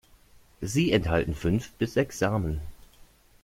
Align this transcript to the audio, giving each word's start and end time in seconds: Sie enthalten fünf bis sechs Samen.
Sie 0.61 0.91
enthalten 0.93 1.35
fünf 1.35 1.73
bis 1.73 1.93
sechs 1.93 2.17
Samen. 2.17 2.59